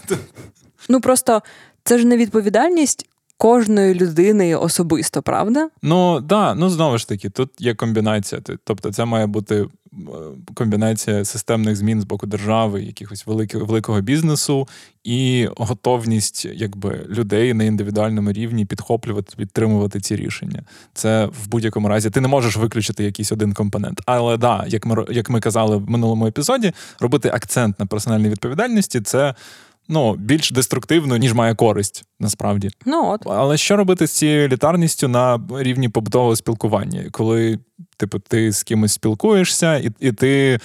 Ну 0.88 1.00
просто 1.00 1.42
це 1.85 1.99
ж 1.99 2.07
не 2.07 2.16
відповідальність 2.16 3.09
кожної 3.37 3.95
людини 3.95 4.57
особисто, 4.57 5.23
правда? 5.23 5.69
Ну 5.83 6.21
да, 6.21 6.54
ну 6.54 6.71
знову 6.71 6.99
ж 6.99 7.09
таки, 7.09 7.31
тут 7.31 7.50
є 7.59 7.75
комбінація. 7.75 8.40
Тобто, 8.64 8.92
це 8.92 9.04
має 9.04 9.26
бути 9.26 9.66
комбінація 10.54 11.25
системних 11.25 11.76
змін 11.76 12.00
з 12.00 12.04
боку 12.04 12.26
держави, 12.26 12.82
якихось 12.82 13.26
великого 13.26 13.64
великого 13.64 14.00
бізнесу, 14.00 14.68
і 15.04 15.49
готовність 15.56 16.44
якби 16.44 17.06
людей 17.08 17.54
на 17.54 17.64
індивідуальному 17.64 18.32
рівні 18.32 18.64
підхоплювати, 18.64 19.37
підтримувати 19.37 20.00
ці 20.00 20.16
рішення. 20.16 20.62
Це 20.94 21.26
в 21.26 21.49
будь-якому 21.49 21.88
разі 21.88 22.11
ти 22.11 22.20
не 22.20 22.28
можеш 22.28 22.56
виключити 22.56 23.04
якийсь 23.04 23.32
один 23.32 23.52
компонент. 23.52 24.00
Але 24.06 24.37
да, 24.37 24.64
як 24.68 24.87
ми 24.87 25.06
як 25.11 25.30
ми 25.30 25.40
казали 25.40 25.76
в 25.76 25.90
минулому 25.90 26.26
епізоді, 26.26 26.72
робити 27.00 27.30
акцент 27.34 27.80
на 27.80 27.87
персональній 27.87 28.28
відповідальності 28.28 29.00
це 29.00 29.34
ну, 29.88 30.14
більш 30.14 30.50
деструктивно, 30.50 31.16
ніж 31.16 31.32
має 31.32 31.54
користь, 31.54 32.04
насправді. 32.20 32.70
Ну 32.86 33.10
от. 33.10 33.20
Але 33.26 33.56
що 33.56 33.76
робити 33.76 34.06
з 34.06 34.10
цією 34.10 34.44
елітарністю 34.44 35.08
на 35.08 35.40
рівні 35.58 35.88
побутового 35.88 36.36
спілкування, 36.36 37.04
коли 37.10 37.58
типу, 37.96 38.18
ти 38.18 38.52
з 38.52 38.62
кимось 38.62 38.92
спілкуєшся, 38.92 39.76
і 39.76 39.90
і 40.00 40.12
ти 40.12 40.60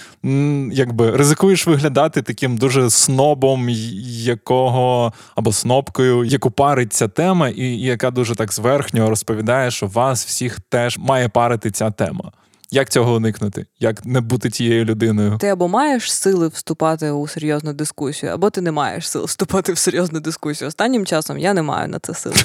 якби 0.71 1.11
ризикуєш 1.11 1.67
виглядати 1.67 2.21
таким 2.21 2.57
дуже 2.57 2.89
снобом, 2.89 3.69
якого 3.69 5.13
або 5.35 5.53
снобкою, 5.53 6.23
яку 6.23 6.51
парить 6.51 6.93
ця 6.93 7.07
тема, 7.07 7.49
і, 7.49 7.61
і 7.61 7.81
яка 7.81 8.11
дуже 8.11 8.35
так 8.35 8.53
зверхньо 8.53 9.09
розповідає, 9.09 9.71
що 9.71 9.87
вас 9.87 10.25
всіх 10.25 10.59
теж 10.59 10.97
має 10.97 11.29
парити 11.29 11.71
ця 11.71 11.91
тема. 11.91 12.31
Як 12.71 12.89
цього 12.89 13.15
уникнути? 13.15 13.65
Як 13.79 14.05
не 14.05 14.21
бути 14.21 14.49
тією 14.49 14.85
людиною? 14.85 15.37
Ти 15.39 15.47
або 15.47 15.67
маєш 15.67 16.13
сили 16.13 16.47
вступати 16.47 17.11
у 17.11 17.27
серйозну 17.27 17.73
дискусію, 17.73 18.31
або 18.31 18.49
ти 18.49 18.61
не 18.61 18.71
маєш 18.71 19.09
сил 19.09 19.23
вступати 19.23 19.73
в 19.73 19.77
серйозну 19.77 20.19
дискусію. 20.19 20.67
Останнім 20.67 21.05
часом 21.05 21.37
я 21.37 21.53
не 21.53 21.61
маю 21.61 21.87
на 21.87 21.99
це 21.99 22.13
сил. 22.13 22.33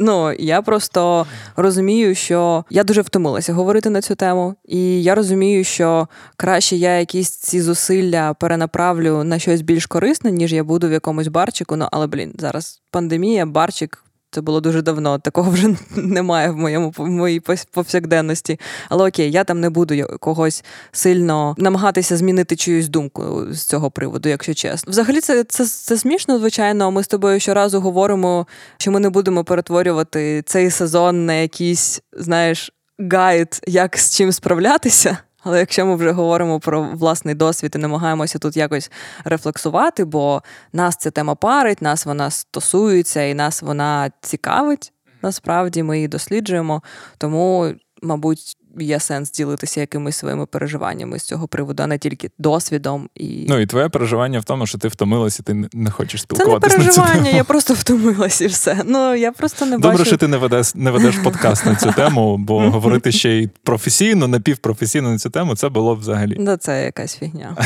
Ну, 0.00 0.32
я 0.32 0.62
просто 0.62 1.26
розумію, 1.56 2.14
що 2.14 2.64
я 2.70 2.84
дуже 2.84 3.00
втомилася 3.00 3.52
говорити 3.52 3.90
на 3.90 4.02
цю 4.02 4.14
тему, 4.14 4.54
і 4.64 5.02
я 5.02 5.14
розумію, 5.14 5.64
що 5.64 6.08
краще 6.36 6.76
я 6.76 6.98
якісь 6.98 7.30
ці 7.30 7.60
зусилля 7.60 8.34
перенаправлю 8.34 9.24
на 9.24 9.38
щось 9.38 9.60
більш 9.60 9.86
корисне, 9.86 10.30
ніж 10.30 10.52
я 10.52 10.64
буду 10.64 10.88
в 10.88 10.92
якомусь 10.92 11.28
барчику. 11.28 11.76
Ну, 11.76 11.88
але 11.92 12.06
блін, 12.06 12.34
зараз 12.38 12.82
пандемія, 12.90 13.46
барчик 13.46 14.04
це 14.30 14.40
було 14.40 14.60
дуже 14.60 14.82
давно. 14.82 15.18
Такого 15.18 15.50
вже 15.50 15.68
немає 15.96 16.50
в 16.50 16.56
моєму 16.56 16.94
в 16.96 17.08
моїй 17.08 17.42
повсякденності. 17.72 18.60
Але 18.88 19.08
окей, 19.08 19.30
я 19.30 19.44
там 19.44 19.60
не 19.60 19.70
буду 19.70 19.94
когось 20.20 20.64
сильно 20.92 21.54
намагатися 21.58 22.16
змінити 22.16 22.56
чиюсь 22.56 22.88
думку 22.88 23.46
з 23.50 23.64
цього 23.64 23.90
приводу, 23.90 24.28
якщо 24.28 24.54
чесно. 24.54 24.90
Взагалі, 24.90 25.20
це 25.20 25.44
це, 25.44 25.66
це 25.66 25.98
смішно, 25.98 26.38
звичайно. 26.38 26.90
Ми 26.90 27.02
з 27.02 27.08
тобою 27.08 27.40
щоразу 27.40 27.80
говоримо, 27.80 28.46
що 28.78 28.90
ми 28.90 29.00
не 29.00 29.10
будемо 29.10 29.44
перетворювати 29.44 30.42
цей 30.46 30.70
сезон 30.70 31.26
на 31.26 31.34
якийсь, 31.34 32.00
знаєш, 32.12 32.72
гайд, 32.98 33.60
як 33.66 33.98
з 33.98 34.16
чим 34.16 34.32
справлятися. 34.32 35.18
Але 35.42 35.58
якщо 35.58 35.86
ми 35.86 35.96
вже 35.96 36.10
говоримо 36.10 36.60
про 36.60 36.82
власний 36.82 37.34
досвід 37.34 37.72
і 37.74 37.78
намагаємося 37.78 38.38
тут 38.38 38.56
якось 38.56 38.90
рефлексувати, 39.24 40.04
бо 40.04 40.42
нас 40.72 40.96
ця 40.96 41.10
тема 41.10 41.34
парить, 41.34 41.82
нас 41.82 42.06
вона 42.06 42.30
стосується 42.30 43.22
і 43.22 43.34
нас 43.34 43.62
вона 43.62 44.10
цікавить. 44.20 44.92
Насправді 45.22 45.82
ми 45.82 45.96
її 45.96 46.08
досліджуємо, 46.08 46.82
тому, 47.18 47.74
мабуть, 48.02 48.56
є 48.80 49.00
сенс 49.00 49.30
ділитися 49.30 49.80
якимись 49.80 50.16
своїми 50.16 50.46
переживаннями 50.46 51.18
з 51.18 51.22
цього 51.22 51.48
приводу, 51.48 51.82
а 51.82 51.86
не 51.86 51.98
тільки 51.98 52.30
досвідом. 52.38 53.08
І 53.14 53.46
ну 53.48 53.58
і 53.58 53.66
твоє 53.66 53.88
переживання 53.88 54.40
в 54.40 54.44
тому, 54.44 54.66
що 54.66 54.78
ти 54.78 54.88
втомилася, 54.88 55.42
ти 55.42 55.68
не 55.72 55.90
хочеш 55.90 56.22
спілкуватися. 56.22 56.76
Це 56.76 56.78
не 56.78 56.84
переживання, 56.84 57.30
я 57.30 57.44
просто 57.44 57.74
втомилася 57.74 58.44
і 58.44 58.48
все. 58.48 58.82
Ну 58.86 59.14
я 59.14 59.32
просто 59.32 59.66
не 59.66 59.78
Добре, 59.78 59.98
бачу... 59.98 60.04
що 60.04 60.16
ти 60.16 60.28
не 60.28 60.36
ведеш 60.36 60.74
не 60.74 60.90
ведеш 60.90 61.16
подкаст 61.16 61.66
на 61.66 61.76
цю 61.76 61.92
тему, 61.92 62.36
бо 62.38 62.70
говорити 62.70 63.12
ще 63.12 63.30
й 63.30 63.48
професійно, 63.62 64.28
напівпрофесійно 64.28 65.10
на 65.10 65.18
цю 65.18 65.30
тему, 65.30 65.56
це 65.56 65.68
було 65.68 65.94
взагалі. 65.94 66.36
Да, 66.40 66.56
це 66.56 66.84
якась 66.84 67.16
фігня 67.16 67.56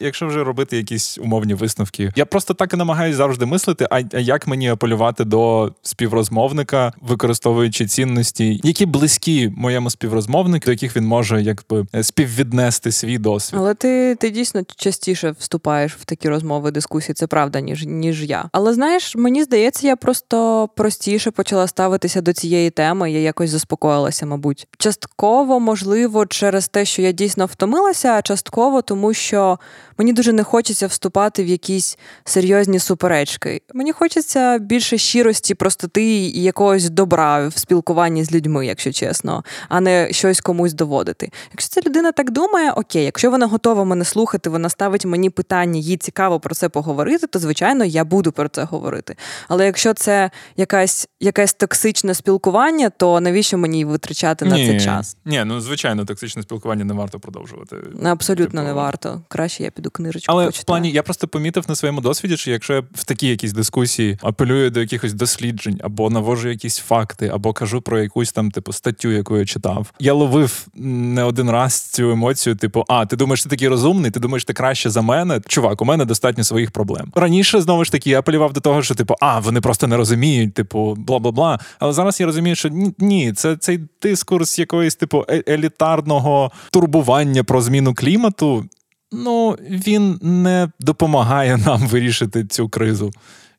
якщо 0.00 0.26
вже 0.26 0.44
робити 0.44 0.76
якісь 0.76 1.18
умовні 1.18 1.54
висновки, 1.54 2.12
я 2.16 2.24
просто 2.24 2.54
так 2.54 2.72
і 2.72 2.76
намагаюся 2.76 3.16
завжди 3.16 3.46
мислити, 3.46 3.86
а 3.90 4.18
як 4.18 4.46
мені 4.46 4.68
апелювати 4.68 5.24
до 5.24 5.72
співрозмовника, 5.82 6.92
використовуючи 7.00 7.86
цінності, 7.86 8.60
які 8.64 8.86
близькі 8.86 9.52
моєму 9.56 9.90
співрозмовнику, 9.90 10.64
до 10.64 10.70
яких 10.70 10.96
він 10.96 11.06
може 11.06 11.42
якби 11.42 11.86
співвіднести 12.02 12.92
свій 12.92 13.18
досвід. 13.18 13.60
Але 13.60 13.74
ти 13.74 14.14
ти 14.14 14.30
дійсно 14.30 14.62
частіше 14.76 15.34
вступаєш 15.38 15.94
в 15.94 16.04
такі 16.04 16.28
розмови, 16.28 16.70
дискусії, 16.70 17.14
це 17.14 17.26
правда, 17.26 17.60
ніж 17.60 17.86
ніж 17.86 18.24
я. 18.24 18.48
Але 18.52 18.74
знаєш, 18.74 19.16
мені 19.16 19.44
здається, 19.44 19.86
я 19.86 19.96
просто 19.96 20.68
простіше 20.76 21.30
почала 21.30 21.66
ставитися 21.66 22.20
до 22.20 22.32
цієї 22.32 22.70
теми. 22.70 23.12
Я 23.12 23.20
якось 23.20 23.50
заспокоїлася, 23.50 24.26
мабуть. 24.26 24.66
Частково, 24.78 25.60
можливо, 25.60 26.26
через 26.26 26.68
те, 26.68 26.84
що 26.84 27.02
я 27.02 27.12
дійсно 27.12 27.46
втомилася, 27.46 28.08
а 28.08 28.22
частково 28.22 28.82
тому, 28.82 29.14
що 29.14 29.58
Мені 30.00 30.12
дуже 30.12 30.32
не 30.32 30.44
хочеться 30.44 30.86
вступати 30.86 31.44
в 31.44 31.46
якісь 31.46 31.98
серйозні 32.24 32.78
суперечки. 32.78 33.62
Мені 33.74 33.92
хочеться 33.92 34.58
більше 34.58 34.98
щирості, 34.98 35.54
простоти 35.54 36.04
і 36.04 36.42
якогось 36.42 36.90
добра 36.90 37.48
в 37.48 37.58
спілкуванні 37.58 38.24
з 38.24 38.32
людьми, 38.32 38.66
якщо 38.66 38.92
чесно, 38.92 39.44
а 39.68 39.80
не 39.80 40.08
щось 40.12 40.40
комусь 40.40 40.72
доводити. 40.72 41.30
Якщо 41.50 41.68
ця 41.68 41.80
людина 41.88 42.12
так 42.12 42.30
думає, 42.30 42.72
окей, 42.72 43.04
якщо 43.04 43.30
вона 43.30 43.46
готова 43.46 43.84
мене 43.84 44.04
слухати, 44.04 44.50
вона 44.50 44.68
ставить 44.68 45.04
мені 45.04 45.30
питання, 45.30 45.80
їй 45.80 45.96
цікаво 45.96 46.40
про 46.40 46.54
це 46.54 46.68
поговорити, 46.68 47.26
то 47.26 47.38
звичайно 47.38 47.84
я 47.84 48.04
буду 48.04 48.32
про 48.32 48.48
це 48.48 48.64
говорити. 48.64 49.16
Але 49.48 49.66
якщо 49.66 49.94
це 49.94 50.30
якась 50.56 51.08
якесь 51.20 51.54
токсичне 51.54 52.14
спілкування, 52.14 52.90
то 52.90 53.20
навіщо 53.20 53.58
мені 53.58 53.84
витрачати 53.84 54.44
ні, 54.44 54.50
на 54.50 54.56
це 54.56 54.84
час? 54.84 55.16
Ні, 55.24 55.42
ну 55.46 55.60
звичайно, 55.60 56.04
токсичне 56.04 56.42
спілкування 56.42 56.84
не 56.84 56.94
варто 56.94 57.20
продовжувати. 57.20 57.76
Абсолютно 58.04 58.60
типу... 58.60 58.62
не 58.62 58.72
варто. 58.72 59.22
Краще 59.28 59.62
я 59.62 59.70
піду 59.70 59.89
книжечку. 59.90 60.32
Але 60.32 60.46
почитаю. 60.46 60.62
в 60.62 60.66
плані 60.66 60.90
я 60.90 61.02
просто 61.02 61.28
помітив 61.28 61.64
на 61.68 61.74
своєму 61.74 62.00
досвіді, 62.00 62.36
що 62.36 62.50
якщо 62.50 62.74
я 62.74 62.82
в 62.94 63.04
такі 63.04 63.26
якісь 63.26 63.52
дискусії 63.52 64.18
апелюю 64.22 64.70
до 64.70 64.80
якихось 64.80 65.12
досліджень, 65.12 65.80
або 65.82 66.10
навожу 66.10 66.48
якісь 66.48 66.78
факти, 66.78 67.28
або 67.28 67.52
кажу 67.52 67.80
про 67.80 68.00
якусь 68.00 68.32
там 68.32 68.50
типу 68.50 68.72
статтю, 68.72 69.10
яку 69.10 69.36
я 69.36 69.44
читав, 69.44 69.92
я 69.98 70.12
ловив 70.12 70.66
не 70.74 71.24
один 71.24 71.50
раз 71.50 71.80
цю 71.80 72.10
емоцію, 72.10 72.56
типу, 72.56 72.84
а 72.88 73.06
ти 73.06 73.16
думаєш, 73.16 73.42
ти 73.42 73.48
такий 73.48 73.68
розумний, 73.68 74.10
ти 74.10 74.20
думаєш, 74.20 74.44
ти 74.44 74.52
краще 74.52 74.90
за 74.90 75.02
мене. 75.02 75.40
Чувак, 75.46 75.82
у 75.82 75.84
мене 75.84 76.04
достатньо 76.04 76.44
своїх 76.44 76.70
проблем. 76.70 77.12
Раніше 77.14 77.60
знову 77.60 77.84
ж 77.84 77.92
таки 77.92 78.10
я 78.10 78.18
апелював 78.18 78.52
до 78.52 78.60
того, 78.60 78.82
що 78.82 78.94
типу, 78.94 79.14
а 79.20 79.38
вони 79.38 79.60
просто 79.60 79.86
не 79.86 79.96
розуміють, 79.96 80.54
типу, 80.54 80.94
бла 80.98 81.18
бла 81.18 81.32
бла. 81.32 81.58
Але 81.78 81.92
зараз 81.92 82.20
я 82.20 82.26
розумію, 82.26 82.56
що 82.56 82.68
ні, 82.98 83.32
це 83.32 83.56
цей 83.56 83.80
дискурс 84.02 84.58
якоїсь 84.58 84.94
типу 84.94 85.24
е, 85.28 85.44
елітарного 85.48 86.52
турбування 86.70 87.44
про 87.44 87.62
зміну 87.62 87.94
клімату 87.94 88.64
ну, 89.12 89.56
він 89.60 90.18
не 90.22 90.70
допомагає 90.80 91.56
нам 91.56 91.86
вирішити 91.86 92.44
цю 92.44 92.68
кризу. 92.68 93.10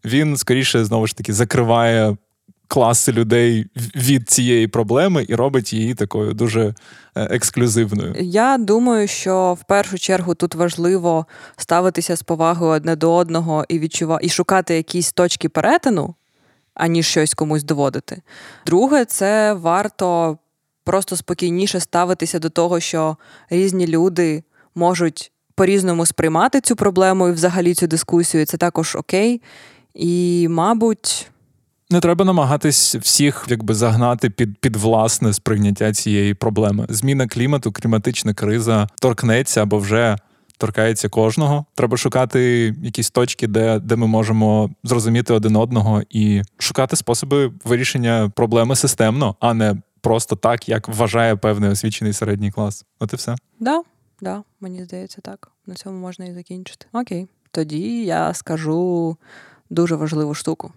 Він 0.05 0.37
скоріше 0.37 0.85
знову 0.85 1.07
ж 1.07 1.17
таки 1.17 1.33
закриває 1.33 2.17
класи 2.71 3.11
людей 3.11 3.65
від 3.95 4.29
цієї 4.29 4.67
проблеми 4.67 5.25
і 5.29 5.35
робить 5.35 5.73
її 5.73 5.95
такою 5.95 6.33
дуже 6.33 6.61
е, 6.67 6.73
ексклюзивною. 7.15 8.15
Я 8.19 8.57
думаю, 8.57 9.07
що 9.07 9.57
в 9.61 9.63
першу 9.63 9.97
чергу 9.97 10.35
тут 10.35 10.55
важливо 10.55 11.25
ставитися 11.57 12.15
з 12.15 12.23
повагою 12.23 12.71
одне 12.71 12.95
до 12.95 13.13
одного 13.13 13.65
і 13.69 13.79
відчувати 13.79 14.25
і 14.25 14.29
шукати 14.29 14.75
якісь 14.75 15.13
точки 15.13 15.49
перетину, 15.49 16.15
аніж 16.73 17.07
щось 17.07 17.33
комусь 17.33 17.63
доводити. 17.63 18.21
Друге, 18.65 19.05
це 19.05 19.53
варто 19.53 20.37
просто 20.83 21.15
спокійніше 21.15 21.79
ставитися 21.79 22.39
до 22.39 22.49
того, 22.49 22.79
що 22.79 23.17
різні 23.49 23.87
люди 23.87 24.43
можуть 24.75 25.31
по-різному 25.55 26.05
сприймати 26.05 26.61
цю 26.61 26.75
проблему 26.75 27.27
і 27.27 27.31
взагалі 27.31 27.73
цю 27.73 27.87
дискусію. 27.87 28.45
Це 28.45 28.57
також 28.57 28.95
окей. 28.95 29.41
І, 29.93 30.47
мабуть. 30.49 31.27
Не 31.89 31.99
треба 31.99 32.25
намагатись 32.25 32.95
всіх 32.95 33.45
якби 33.49 33.73
загнати 33.73 34.29
під 34.29 34.57
під 34.57 34.75
власне 34.75 35.33
сприйняття 35.33 35.93
цієї 35.93 36.33
проблеми. 36.33 36.85
Зміна 36.89 37.27
клімату, 37.27 37.71
кліматична 37.71 38.33
криза 38.33 38.87
торкнеться 39.01 39.61
або 39.63 39.77
вже 39.77 40.17
торкається 40.57 41.09
кожного. 41.09 41.65
Треба 41.75 41.97
шукати 41.97 42.73
якісь 42.83 43.09
точки, 43.09 43.47
де 43.47 43.79
де 43.79 43.95
ми 43.95 44.07
можемо 44.07 44.69
зрозуміти 44.83 45.33
один 45.33 45.55
одного 45.55 46.01
і 46.09 46.41
шукати 46.57 46.95
способи 46.95 47.51
вирішення 47.65 48.31
проблеми 48.35 48.75
системно, 48.75 49.35
а 49.39 49.53
не 49.53 49.75
просто 50.01 50.35
так, 50.35 50.69
як 50.69 50.87
вважає 50.87 51.35
певний 51.35 51.69
освічений 51.69 52.13
середній 52.13 52.51
клас. 52.51 52.85
От 52.99 53.13
і 53.13 53.15
все. 53.15 53.35
Да. 53.59 53.81
Да, 54.21 54.43
мені 54.59 54.83
здається, 54.83 55.21
так. 55.21 55.51
На 55.65 55.75
цьому 55.75 55.99
можна 55.99 56.25
і 56.25 56.33
закінчити. 56.33 56.85
Окей. 56.93 57.27
Тоді 57.51 58.05
я 58.05 58.33
скажу 58.33 59.17
дуже 59.69 59.95
важливу 59.95 60.33
штуку. 60.33 60.71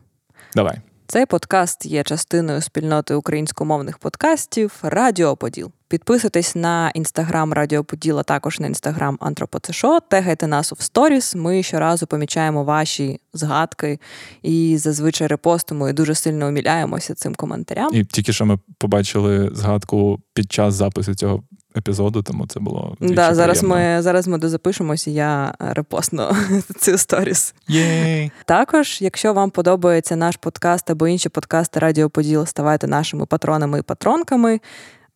Давай. 0.55 0.81
Цей 1.07 1.27
подкаст 1.27 1.87
є 1.87 2.03
частиною 2.03 2.61
спільноти 2.61 3.15
українськомовних 3.15 3.99
подкастів 3.99 4.79
Радіо 4.83 5.37
Поділ. 5.37 5.73
Підписуйтесь 5.95 6.55
на 6.55 6.91
інстаграм 6.91 7.53
Радіо 7.53 7.85
Поділ, 7.85 8.19
а 8.19 8.23
також 8.23 8.61
на 8.61 8.67
інстаграм 8.67 9.19
Антропоцешо. 9.21 10.01
Тегайте 10.01 10.47
нас 10.47 10.73
в 10.73 10.83
сторіс. 10.83 11.35
Ми 11.35 11.63
щоразу 11.63 12.07
помічаємо 12.07 12.65
ваші 12.65 13.21
згадки 13.33 13.99
і 14.43 14.77
зазвичай 14.77 15.27
репостимо 15.27 15.89
і 15.89 15.93
дуже 15.93 16.15
сильно 16.15 16.49
уміляємося 16.49 17.15
цим 17.15 17.35
коментарям. 17.35 17.95
І 17.95 18.05
тільки 18.05 18.33
що 18.33 18.47
ми 18.47 18.59
побачили 18.79 19.51
згадку 19.53 20.21
під 20.33 20.53
час 20.53 20.75
запису 20.75 21.15
цього 21.15 21.43
епізоду, 21.77 22.23
тому 22.23 22.47
це 22.47 22.61
було. 22.61 22.97
Да, 23.01 23.35
зараз 23.35 23.59
приємно. 23.59 23.97
ми 23.97 24.03
зараз 24.03 24.29
ми 24.29 24.39
дозапишемось, 24.39 25.07
і 25.07 25.13
я 25.13 25.55
репостну 25.59 26.37
цю 26.79 26.99
сторіс. 26.99 27.55
Єй! 27.69 28.31
Також, 28.45 28.99
якщо 29.01 29.33
вам 29.33 29.51
подобається 29.51 30.17
наш 30.17 30.37
подкаст 30.37 30.91
або 30.91 31.09
інші 31.09 31.29
подкасти 31.29 31.81
Радіо 31.81 32.11
Поділ, 32.11 32.47
ставайте 32.47 32.87
нашими 32.87 33.27
патронами 33.27 33.79
і 33.79 33.83
патронками. 33.83 34.61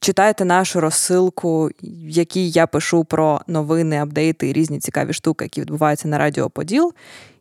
Читайте 0.01 0.45
нашу 0.45 0.81
розсилку, 0.81 1.71
в 1.83 2.09
якій 2.09 2.51
я 2.51 2.67
пишу 2.67 3.05
про 3.05 3.41
новини, 3.47 3.99
апдейти 3.99 4.49
і 4.49 4.53
різні 4.53 4.79
цікаві 4.79 5.13
штуки, 5.13 5.45
які 5.45 5.61
відбуваються 5.61 6.09
на 6.09 6.19
Радіо 6.19 6.51
Поділ. 6.51 6.93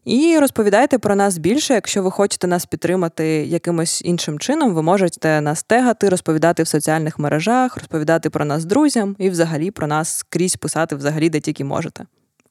І 0.06 0.38
розповідайте 0.40 1.00
про 1.00 1.16
нас 1.16 1.38
більше. 1.38 1.74
Якщо 1.74 2.04
ви 2.04 2.12
хочете 2.12 2.48
нас 2.48 2.66
підтримати 2.66 3.26
якимось 3.28 4.02
іншим 4.06 4.40
чином, 4.40 4.74
ви 4.74 4.82
можете 4.82 5.42
нас 5.42 5.64
тегати, 5.64 6.10
розповідати 6.10 6.64
в 6.64 6.68
соціальних 6.68 7.20
мережах, 7.20 7.78
розповідати 7.78 8.30
про 8.30 8.46
нас 8.46 8.66
друзям 8.66 9.16
і 9.20 9.30
взагалі 9.30 9.72
про 9.72 9.88
нас 9.88 10.18
скрізь 10.18 10.56
писати 10.56 10.96
взагалі, 10.96 11.30
де 11.30 11.40
тільки 11.40 11.64
можете. 11.64 12.06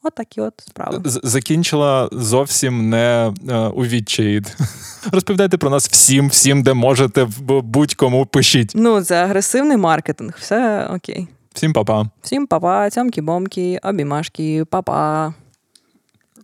От 0.06 0.14
такі 0.14 0.40
от 0.40 0.54
справи. 0.68 1.00
Закінчила 1.04 2.08
зовсім 2.12 2.90
не 2.90 3.34
е, 3.48 3.56
у 3.56 3.84
відчаї. 3.84 4.42
Розповідайте 5.12 5.58
про 5.58 5.70
нас 5.70 5.88
всім, 5.88 6.28
всім, 6.28 6.62
де 6.62 6.74
можете, 6.74 7.28
будь-кому 7.48 8.26
пишіть. 8.26 8.72
Ну, 8.74 9.02
це 9.02 9.24
агресивний 9.24 9.76
маркетинг, 9.76 10.36
все 10.40 10.86
окей. 10.86 11.28
Всім 11.54 11.72
па-па. 11.72 12.06
Всім 12.22 12.46
папа, 12.46 12.88
цьомкі-бомкі, 12.88 13.78
обіймашки, 13.82 14.64
папа. 14.64 15.34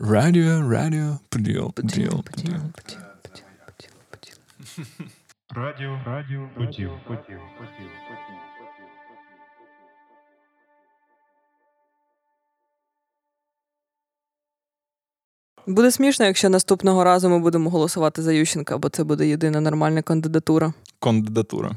Радіо, 0.01 0.71
радіо, 0.71 1.19
поділ, 1.29 1.73
поділ, 1.73 2.25
поділ. 2.25 2.55
Радіо, 5.51 5.99
радіо, 6.07 6.49
поділ, 6.55 6.91
поділ, 7.07 7.39
поділ, 7.59 7.89
поділ. 8.09 8.32
Буде 15.67 15.91
смішно, 15.91 16.27
якщо 16.27 16.49
наступного 16.49 17.05
разу 17.05 17.29
ми 17.29 17.39
будемо 17.39 17.71
голосувати 17.71 18.23
за 18.23 18.33
Ющенка, 18.33 18.79
бо 18.79 18.89
це 18.89 19.05
буде 19.05 19.29
єдина 19.29 19.61
нормальна 19.61 20.03
кандидатура. 20.03 20.73
Кандидатура. 21.01 21.71